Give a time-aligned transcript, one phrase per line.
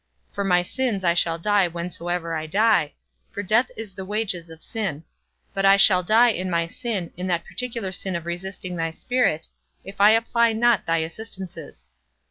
[0.31, 2.93] For my sins I shall die whensoever I die,
[3.29, 5.03] for death is the wages of sin;
[5.53, 9.47] but I shall die in my sin, in that particular sin of resisting thy Spirit,
[9.83, 11.87] if I apply not thy assistances.